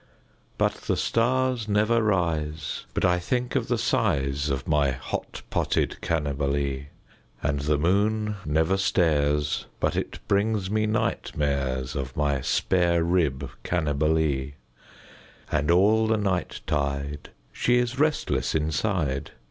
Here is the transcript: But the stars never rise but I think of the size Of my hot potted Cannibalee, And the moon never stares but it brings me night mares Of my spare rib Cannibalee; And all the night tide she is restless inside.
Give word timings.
But 0.57 0.73
the 0.87 0.97
stars 0.97 1.67
never 1.67 2.01
rise 2.01 2.87
but 2.95 3.05
I 3.05 3.19
think 3.19 3.55
of 3.55 3.67
the 3.67 3.77
size 3.77 4.49
Of 4.49 4.67
my 4.67 4.89
hot 4.89 5.43
potted 5.51 5.97
Cannibalee, 6.01 6.87
And 7.43 7.59
the 7.59 7.77
moon 7.77 8.37
never 8.43 8.77
stares 8.77 9.67
but 9.79 9.95
it 9.95 10.17
brings 10.27 10.71
me 10.71 10.87
night 10.87 11.37
mares 11.37 11.95
Of 11.95 12.17
my 12.17 12.41
spare 12.41 13.03
rib 13.03 13.47
Cannibalee; 13.63 14.55
And 15.51 15.69
all 15.69 16.07
the 16.07 16.17
night 16.17 16.61
tide 16.65 17.29
she 17.53 17.77
is 17.77 17.99
restless 17.99 18.55
inside. 18.55 19.29